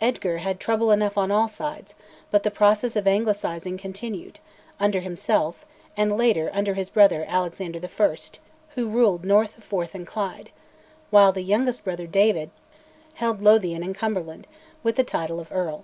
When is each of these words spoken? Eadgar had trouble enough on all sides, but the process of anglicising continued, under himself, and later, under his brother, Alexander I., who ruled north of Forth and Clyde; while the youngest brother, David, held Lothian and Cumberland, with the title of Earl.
Eadgar 0.00 0.36
had 0.38 0.60
trouble 0.60 0.92
enough 0.92 1.18
on 1.18 1.32
all 1.32 1.48
sides, 1.48 1.96
but 2.30 2.44
the 2.44 2.52
process 2.52 2.94
of 2.94 3.04
anglicising 3.06 3.76
continued, 3.76 4.38
under 4.78 5.00
himself, 5.00 5.64
and 5.96 6.16
later, 6.16 6.50
under 6.52 6.74
his 6.74 6.88
brother, 6.88 7.24
Alexander 7.26 7.80
I., 7.84 8.16
who 8.76 8.86
ruled 8.88 9.24
north 9.24 9.58
of 9.58 9.64
Forth 9.64 9.96
and 9.96 10.06
Clyde; 10.06 10.50
while 11.10 11.32
the 11.32 11.42
youngest 11.42 11.82
brother, 11.82 12.06
David, 12.06 12.50
held 13.14 13.42
Lothian 13.42 13.82
and 13.82 13.92
Cumberland, 13.96 14.46
with 14.84 14.94
the 14.94 15.02
title 15.02 15.40
of 15.40 15.50
Earl. 15.50 15.82